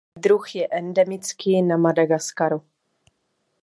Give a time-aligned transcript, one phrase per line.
[0.17, 2.61] Druh je endemický na Madagaskaru.